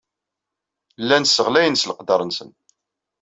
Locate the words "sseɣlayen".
1.27-1.79